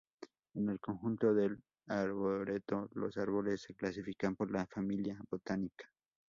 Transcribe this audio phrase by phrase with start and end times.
[0.55, 5.91] En el conjunto del arboreto los árboles se clasifican por la familia botánica.